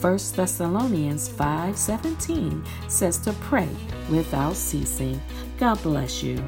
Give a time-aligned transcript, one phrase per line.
[0.00, 3.68] 1 Thessalonians 5:17 says to pray
[4.08, 5.20] without ceasing.
[5.58, 6.40] God bless you.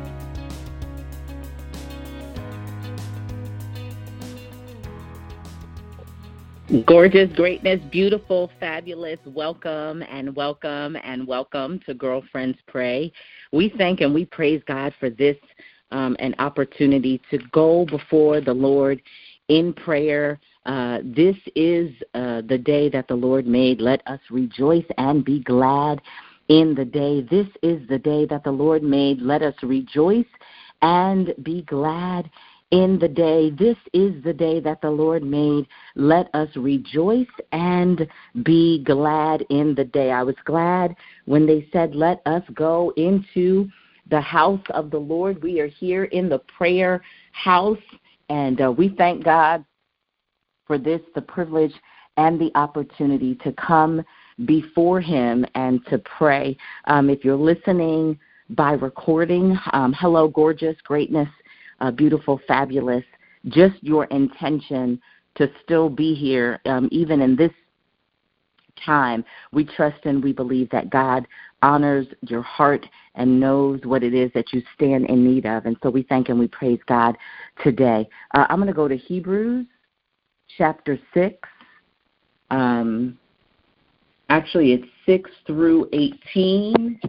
[6.87, 9.19] Gorgeous, greatness, beautiful, fabulous.
[9.25, 13.13] Welcome and welcome and welcome to Girlfriends Pray.
[13.51, 15.37] We thank and we praise God for this
[15.91, 19.03] um, an opportunity to go before the Lord
[19.49, 20.39] in prayer.
[20.67, 23.81] Uh, this is uh, the day that the Lord made.
[23.81, 26.01] Let us rejoice and be glad
[26.49, 27.23] in the day.
[27.23, 29.21] This is the day that the Lord made.
[29.21, 30.27] Let us rejoice
[30.83, 32.31] and be glad
[32.71, 33.51] in the day.
[33.51, 35.67] This is the day that the Lord made.
[35.95, 38.07] Let us rejoice and
[38.43, 40.11] be glad in the day.
[40.11, 43.69] I was glad when they said, Let us go into
[44.11, 45.43] the house of the Lord.
[45.43, 47.03] We are here in the prayer
[47.33, 47.79] house,
[48.29, 49.65] and uh, we thank God
[50.71, 51.75] for this, the privilege
[52.17, 54.05] and the opportunity to come
[54.45, 56.57] before Him and to pray.
[56.85, 58.17] Um, if you're listening
[58.51, 61.29] by recording, um, hello, gorgeous, greatness
[61.81, 63.03] uh, beautiful, fabulous.
[63.49, 65.01] Just your intention
[65.35, 67.51] to still be here, um, even in this
[68.85, 69.25] time.
[69.51, 71.27] We trust and we believe that God
[71.63, 75.67] honors your heart and knows what it is that you stand in need of.
[75.67, 77.17] And so we thank and we praise God
[77.65, 78.09] today.
[78.35, 79.67] Uh, I'm going to go to Hebrews
[80.57, 81.37] chapter 6.
[82.51, 83.19] Um,
[84.29, 87.01] actually, it's 6 through 18.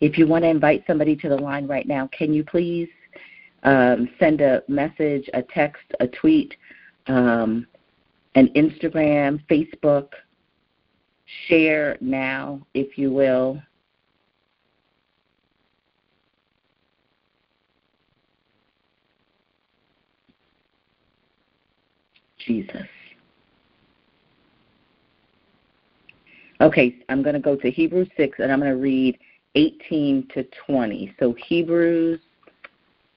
[0.00, 2.88] If you want to invite somebody to the line right now, can you please
[3.62, 6.56] um, send a message, a text, a tweet,
[7.06, 7.66] um,
[8.34, 10.08] an Instagram, Facebook,
[11.46, 13.62] share now, if you will.
[22.46, 22.86] Jesus.
[26.60, 29.18] Okay, I'm going to go to Hebrews 6 and I'm going to read
[29.56, 31.14] 18 to 20.
[31.18, 32.20] So Hebrews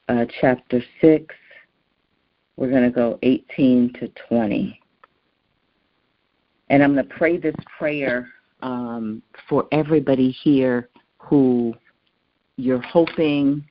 [0.10, 1.36] uh, chapter 6,
[2.58, 4.80] we're going to go 18 to 20.
[6.70, 8.30] And I'm going to pray this prayer
[8.62, 11.76] um, for everybody here who
[12.58, 13.64] you're hoping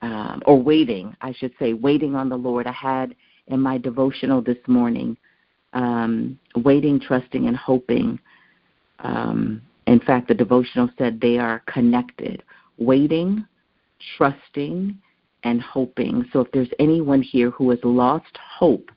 [0.00, 2.66] um, or waiting, I should say, waiting on the Lord.
[2.66, 3.14] I had
[3.52, 5.16] in my devotional this morning,
[5.74, 8.18] um, waiting, trusting, and hoping.
[9.00, 12.42] Um, in fact, the devotional said they are connected,
[12.78, 13.46] waiting,
[14.16, 14.98] trusting,
[15.44, 16.24] and hoping.
[16.32, 18.90] So if there's anyone here who has lost hope,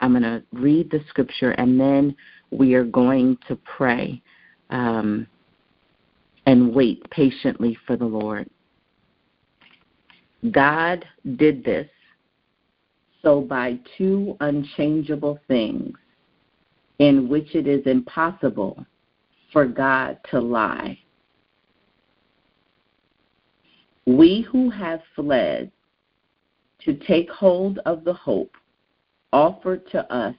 [0.00, 2.14] I'm going to read the scripture and then
[2.50, 4.20] we are going to pray
[4.70, 5.26] um,
[6.46, 8.50] and wait patiently for the Lord.
[10.50, 11.88] God did this
[13.24, 15.96] so by two unchangeable things
[16.98, 18.84] in which it is impossible
[19.52, 20.98] for God to lie.
[24.06, 25.72] We who have fled
[26.84, 28.52] to take hold of the hope
[29.32, 30.36] offered to us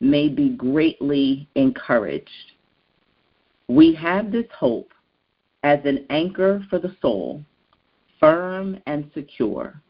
[0.00, 2.52] may be greatly encouraged.
[3.68, 4.92] We have this hope
[5.62, 7.42] as an anchor for the soul,
[8.20, 9.80] firm and secure.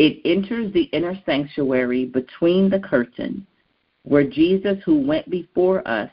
[0.00, 3.46] It enters the inner sanctuary between the curtain,
[4.04, 6.10] where Jesus, who went before us,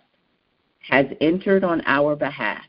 [0.79, 2.65] has entered on our behalf.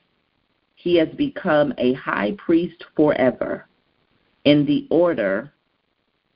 [0.76, 3.67] He has become a high priest forever
[4.44, 5.53] in the order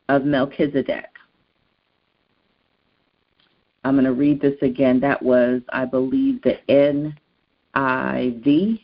[0.09, 1.11] of Melchizedek.
[3.85, 4.99] I'm going to read this again.
[4.99, 6.59] That was, I believe, the
[7.77, 8.81] NIV.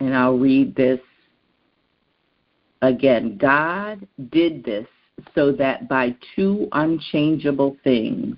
[0.00, 0.98] And I'll read this
[2.82, 3.36] again.
[3.36, 4.86] God did this
[5.34, 8.36] so that by two unchangeable things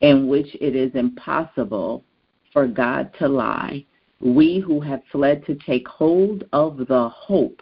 [0.00, 2.04] in which it is impossible
[2.52, 3.84] for God to lie,
[4.20, 7.60] we who have fled to take hold of the hope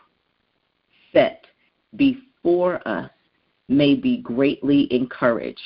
[1.12, 1.44] set
[1.96, 3.10] before us
[3.68, 5.60] may be greatly encouraged.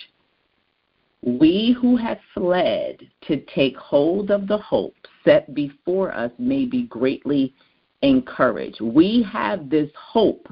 [1.23, 4.95] We who have fled to take hold of the hope
[5.25, 7.55] set before us may be greatly
[8.03, 8.81] encouraged.
[8.81, 10.49] We have this hope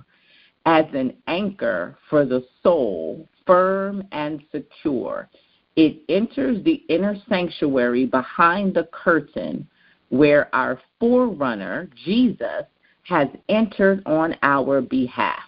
[0.64, 5.28] as an anchor for the soul, firm and secure.
[5.76, 9.68] It enters the inner sanctuary behind the curtain
[10.08, 12.64] where our forerunner, Jesus,
[13.04, 15.42] has entered on our behalf.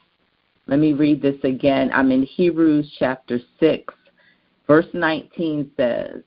[0.66, 1.90] Let me read this again.
[1.92, 3.94] I'm in Hebrews chapter 6,
[4.66, 6.22] verse 19 says,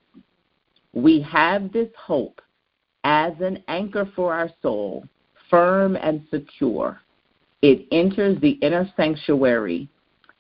[0.93, 2.41] We have this hope
[3.03, 5.05] as an anchor for our soul,
[5.51, 6.99] firm and secure.
[7.61, 9.87] It enters the inner sanctuary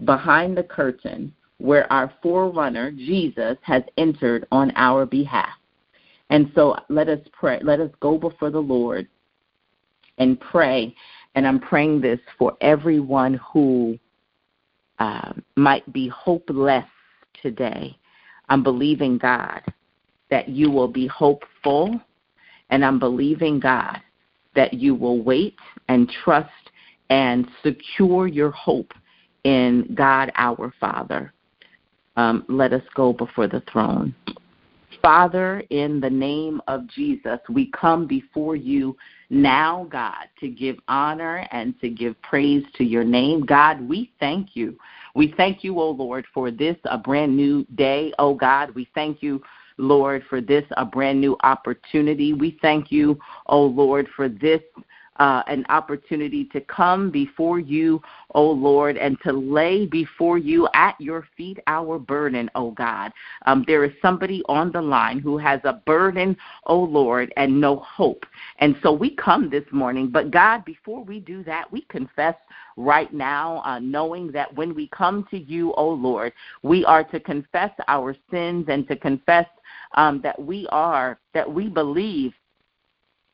[0.05, 5.53] behind the curtain where our forerunner, Jesus, has entered on our behalf.
[6.31, 7.59] And so let us pray.
[7.61, 9.07] Let us go before the Lord
[10.17, 10.95] and pray.
[11.35, 13.99] And I'm praying this for everyone who
[14.97, 16.85] uh, might be hopeless
[17.41, 17.95] today.
[18.49, 19.61] I'm believing, God,
[20.31, 21.99] that you will be hopeful.
[22.69, 23.99] And I'm believing, God,
[24.55, 25.55] that you will wait
[25.87, 26.49] and trust
[27.09, 28.93] and secure your hope
[29.43, 31.33] in God our Father.
[32.15, 34.13] Um, let us go before the throne.
[35.01, 38.95] Father, in the name of Jesus, we come before you
[39.29, 43.45] now, God, to give honor and to give praise to your name.
[43.45, 44.77] God, we thank you.
[45.15, 48.75] We thank you, O oh Lord, for this, a brand new day, O oh God.
[48.75, 49.41] We thank you,
[49.77, 52.33] Lord, for this, a brand new opportunity.
[52.33, 54.61] We thank you, O oh Lord, for this
[55.21, 58.01] uh, an opportunity to come before you,
[58.33, 63.11] O Lord, and to lay before you at your feet our burden, O God.
[63.45, 66.35] Um, there is somebody on the line who has a burden,
[66.65, 68.25] O Lord, and no hope.
[68.57, 72.35] And so we come this morning, but God, before we do that, we confess
[72.75, 76.33] right now, uh, knowing that when we come to you, O Lord,
[76.63, 79.45] we are to confess our sins and to confess
[79.95, 82.33] um, that we are, that we believe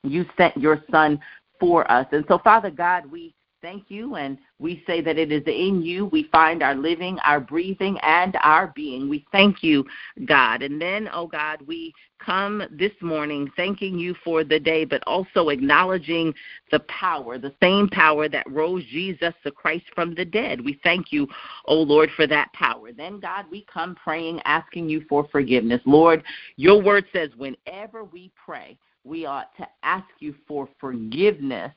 [0.04, 1.20] you sent your son
[1.60, 2.06] for us.
[2.12, 6.06] And so, Father God, we thank you and we say that it is in you
[6.06, 9.10] we find our living, our breathing, and our being.
[9.10, 9.86] We thank you,
[10.26, 10.64] God.
[10.64, 11.94] And then, oh God, we
[12.24, 16.34] come this morning thanking you for the day, but also acknowledging
[16.72, 20.64] the power, the same power that rose Jesus the Christ from the dead.
[20.64, 21.28] We thank you,
[21.66, 22.92] oh Lord, for that power.
[22.92, 25.82] Then, God, we come praying, asking you for forgiveness.
[25.86, 26.24] Lord,
[26.56, 31.72] your word says whenever we pray, we ought to ask you for forgiveness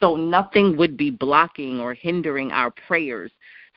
[0.00, 3.32] so nothing would be blocking or hindering our prayers.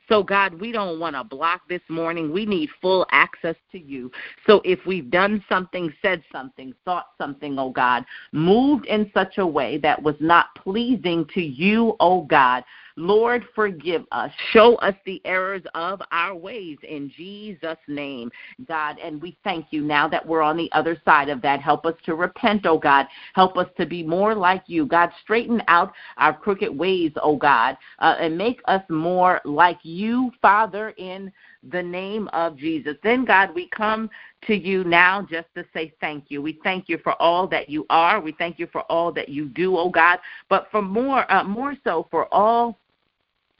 [0.08, 2.32] So, God, we don't want to block this morning.
[2.32, 4.10] We need full access to you.
[4.46, 9.46] So, if we've done something, said something, thought something, oh God, moved in such a
[9.46, 12.64] way that was not pleasing to you, oh God,
[12.96, 14.30] Lord, forgive us.
[14.52, 18.30] Show us the errors of our ways in Jesus' name,
[18.66, 18.98] God.
[18.98, 21.60] And we thank you now that we're on the other side of that.
[21.60, 23.06] Help us to repent, oh God.
[23.34, 24.86] Help us to be more like you.
[24.86, 30.30] God, straighten out our crooked ways, oh God, uh, and make us more like you,
[30.40, 31.32] Father, in
[31.70, 32.96] the name of Jesus.
[33.02, 34.10] Then, God, we come
[34.46, 36.42] to you now just to say thank you.
[36.42, 38.20] We thank you for all that you are.
[38.20, 41.74] We thank you for all that you do, oh God, but for more, uh, more
[41.84, 42.78] so for all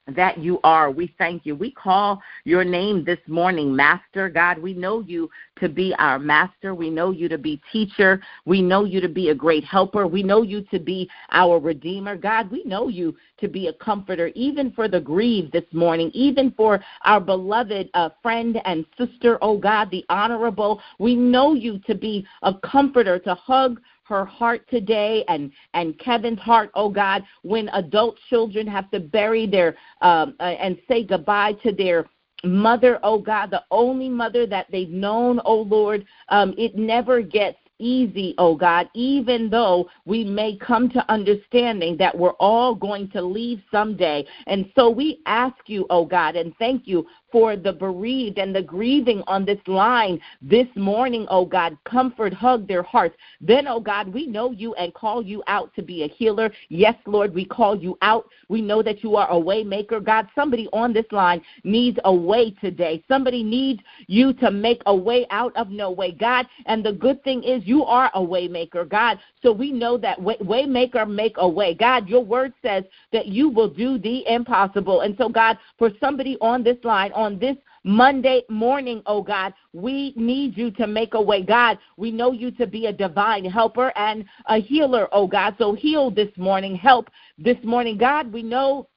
[0.09, 0.91] that you are.
[0.91, 1.55] We thank you.
[1.55, 4.59] We call your name this morning, Master God.
[4.59, 5.31] We know you
[5.61, 6.75] to be our master.
[6.75, 8.21] We know you to be teacher.
[8.45, 10.07] We know you to be a great helper.
[10.07, 12.17] We know you to be our redeemer.
[12.17, 16.51] God, we know you to be a comforter, even for the grieved this morning, even
[16.53, 20.81] for our beloved uh, friend and sister, oh God, the honorable.
[20.99, 23.81] We know you to be a comforter, to hug
[24.13, 29.47] her heart today and and Kevin's heart, oh God, when adult children have to bury
[29.47, 32.07] their um, uh, and say goodbye to their
[32.45, 37.57] mother, oh God, the only mother that they've known, oh Lord, um, it never gets
[37.79, 43.23] easy, oh God, even though we may come to understanding that we're all going to
[43.23, 44.25] leave someday.
[44.47, 48.63] And so we ask you, oh God, and thank you for the bereaved and the
[48.63, 51.77] grieving on this line this morning, oh God.
[51.85, 53.17] Comfort, hug their hearts.
[53.41, 56.53] Then, oh God, we know you and call you out to be a healer.
[56.69, 58.29] Yes, Lord, we call you out.
[58.49, 59.99] We know that you are a way maker.
[59.99, 63.03] God, somebody on this line needs a way today.
[63.09, 66.47] Somebody needs you to make a way out of no way, God.
[66.67, 69.19] And the good thing is you are a way maker, God.
[69.43, 71.75] So we know that way, way maker make a way.
[71.75, 75.01] God, your word says that you will do the impossible.
[75.01, 79.55] And so, God, for somebody on this line, this Monday morning, oh God.
[79.73, 81.43] We need you to make a way.
[81.43, 85.55] God, we know you to be a divine helper and a healer, oh God.
[85.59, 87.99] So heal this morning, help this morning.
[87.99, 88.89] God, we know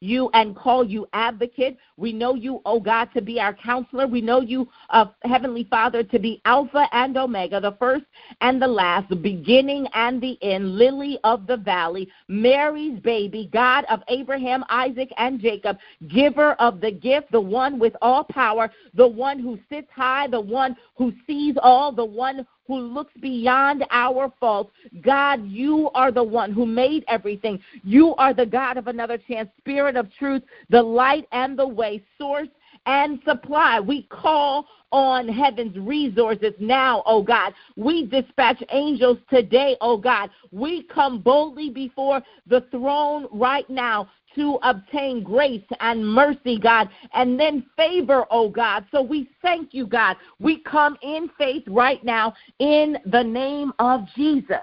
[0.00, 1.78] you and call you advocate.
[1.96, 4.06] We know you, oh God, to be our counselor.
[4.06, 8.04] We know you, uh, Heavenly Father, to be Alpha and Omega, the first
[8.40, 13.84] and the last, the beginning and the end, Lily of the Valley, Mary's baby, God
[13.90, 15.78] of Abraham, Isaac, and Jacob,
[16.08, 20.40] giver of the gift, the one with all power, the one who sits high, the
[20.40, 24.70] one who sees all, the one who looks beyond our faults.
[25.00, 27.58] God, you are the one who made everything.
[27.82, 32.02] You are the God of another chance, Spirit of truth, the light and the way,
[32.18, 32.48] source
[32.86, 33.80] and supply.
[33.80, 37.52] We call on heaven's resources now, oh God.
[37.76, 40.30] We dispatch angels today, oh God.
[40.50, 47.38] We come boldly before the throne right now to obtain grace and mercy, God, and
[47.38, 48.86] then favor, oh God.
[48.92, 50.16] So we thank you, God.
[50.38, 54.56] We come in faith right now in the name of Jesus.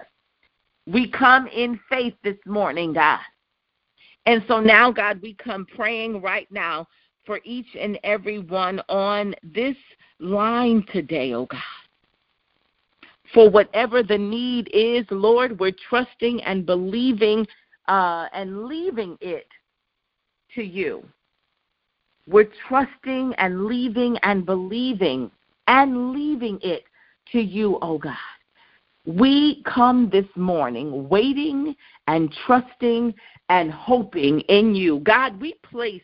[0.88, 3.20] We come in faith this morning, God.
[4.28, 6.88] And so now, God, we come praying right now
[7.26, 9.76] for each and every one on this
[10.20, 11.62] line today, oh God.
[13.34, 17.48] For whatever the need is, Lord, we're trusting and believing
[17.88, 19.48] uh, and leaving it
[20.56, 21.04] to you.
[22.28, 25.30] We're trusting and leaving and believing
[25.68, 26.84] and leaving it
[27.32, 28.16] to you, oh God.
[29.06, 31.76] We come this morning waiting
[32.08, 33.14] and trusting
[33.50, 35.00] and hoping in you.
[35.00, 36.02] God, we place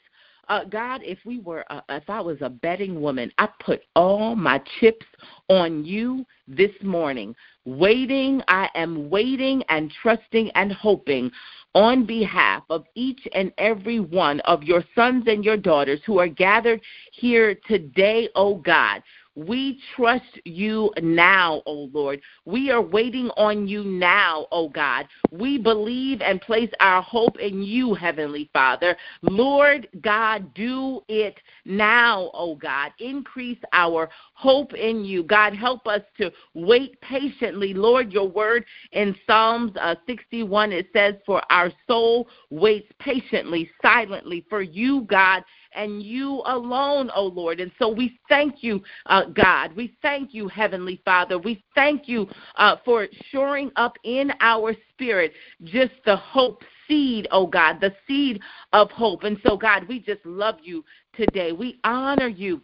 [0.52, 4.36] uh, God, if we were, uh, if I was a betting woman, I put all
[4.36, 5.06] my chips
[5.48, 7.34] on you this morning.
[7.64, 11.32] Waiting, I am waiting and trusting and hoping
[11.74, 16.28] on behalf of each and every one of your sons and your daughters who are
[16.28, 16.82] gathered
[17.14, 19.02] here today, oh God.
[19.36, 22.22] We trust you now, O Lord.
[22.46, 25.08] We are waiting on you now, O God.
[25.32, 28.98] We believe and place our hope in you, Heavenly Father.
[29.22, 32.92] Lord God, do it now, O God.
[33.00, 35.24] Increase our hope in you.
[35.24, 37.74] God, help us to wait patiently.
[37.74, 44.46] Lord, your word in Psalms uh, 61, it says, For our soul waits patiently, silently
[44.50, 47.60] for you, God and you alone, O oh Lord.
[47.60, 49.76] And so we thank you, uh, God.
[49.76, 51.38] We thank you, Heavenly Father.
[51.38, 57.48] We thank you uh, for shoring up in our spirit just the hope seed, oh
[57.48, 58.42] God, the seed
[58.74, 59.24] of hope.
[59.24, 60.84] And so, God, we just love you
[61.16, 61.52] today.
[61.52, 62.62] We honor you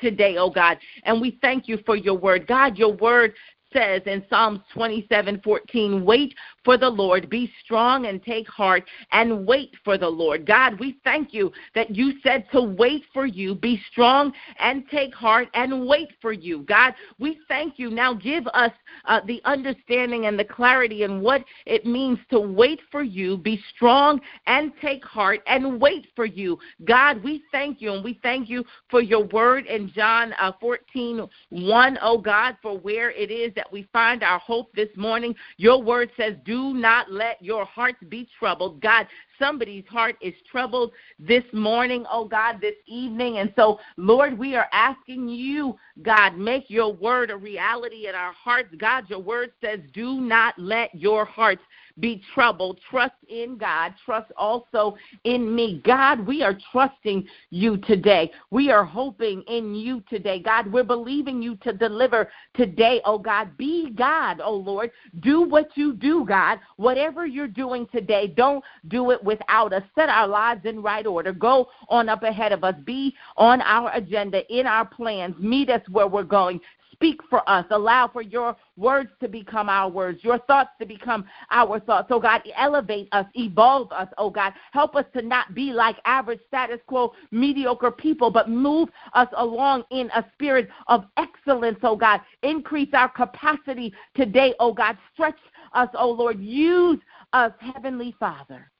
[0.00, 0.78] today, oh God.
[1.04, 2.46] And we thank you for your word.
[2.46, 3.34] God, your word
[3.72, 6.34] says in Psalms 27:14, "Wait
[6.64, 10.98] for the Lord, be strong and take heart and wait for the Lord." God, we
[11.04, 15.86] thank you that you said to wait for you, be strong and take heart and
[15.86, 16.60] wait for you.
[16.60, 17.90] God, we thank you.
[17.90, 18.72] Now give us
[19.04, 23.62] uh, the understanding and the clarity in what it means to wait for you, be
[23.74, 26.58] strong and take heart and wait for you.
[26.84, 31.28] God, we thank you and we thank you for your word in John uh, 14,
[31.50, 35.34] 1, oh God, for where it is that we find our hope this morning.
[35.56, 38.80] Your word says, Do not let your hearts be troubled.
[38.80, 43.38] God, somebody's heart is troubled this morning, oh God, this evening.
[43.38, 48.32] And so, Lord, we are asking you, God, make your word a reality in our
[48.32, 48.72] hearts.
[48.78, 51.62] God, your word says, Do not let your hearts
[52.00, 52.78] be troubled.
[52.90, 53.94] Trust in God.
[54.04, 55.82] Trust also in me.
[55.84, 58.30] God, we are trusting you today.
[58.50, 60.40] We are hoping in you today.
[60.40, 63.56] God, we're believing you to deliver today, oh God.
[63.56, 64.90] Be God, oh Lord.
[65.20, 66.58] Do what you do, God.
[66.76, 69.82] Whatever you're doing today, don't do it without us.
[69.94, 71.32] Set our lives in right order.
[71.32, 72.74] Go on up ahead of us.
[72.84, 75.34] Be on our agenda, in our plans.
[75.38, 76.60] Meet us where we're going.
[76.98, 77.64] Speak for us.
[77.70, 82.08] Allow for your words to become our words, your thoughts to become our thoughts.
[82.10, 84.52] Oh God, elevate us, evolve us, oh God.
[84.72, 89.84] Help us to not be like average, status quo, mediocre people, but move us along
[89.92, 92.20] in a spirit of excellence, oh God.
[92.42, 94.98] Increase our capacity today, oh God.
[95.14, 95.38] Stretch
[95.74, 96.40] us, oh Lord.
[96.40, 96.98] Use
[97.32, 98.72] us, Heavenly Father.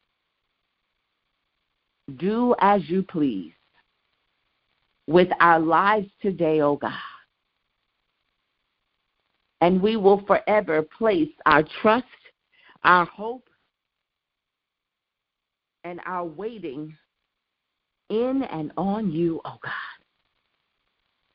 [2.16, 3.52] Do as you please
[5.06, 6.98] with our lives today, oh God
[9.60, 12.06] and we will forever place our trust,
[12.84, 13.48] our hope,
[15.84, 16.96] and our waiting
[18.10, 19.72] in and on you, oh God.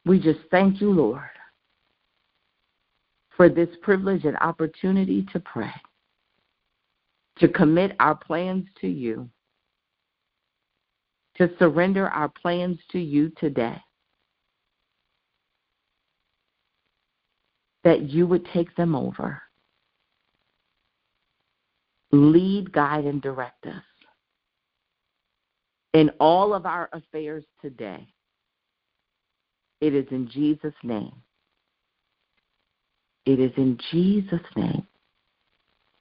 [0.06, 1.22] We just thank you, Lord,
[3.38, 5.74] for this privilege and opportunity to pray,
[7.39, 9.30] to commit our plans to you.
[11.36, 13.82] to surrender our plans to you today.
[17.84, 19.42] That you would take them over.
[22.12, 23.84] Lead, guide, and direct us
[25.94, 28.08] in all of our affairs today.
[29.82, 31.13] It is in Jesus' name.
[33.25, 34.88] It is in Jesus' name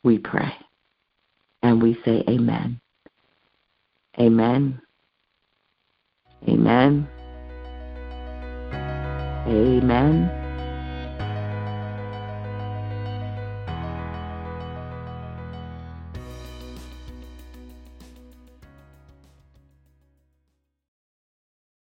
[0.03, 0.53] we pray.
[1.63, 2.81] And we say amen.
[4.19, 4.81] Amen.
[6.49, 7.09] Amen.
[9.47, 10.42] Amen.